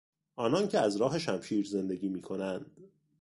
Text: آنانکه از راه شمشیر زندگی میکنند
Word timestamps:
آنانکه 0.35 0.79
از 0.79 0.95
راه 0.97 1.19
شمشیر 1.19 1.65
زندگی 1.67 2.09
میکنند 2.09 2.71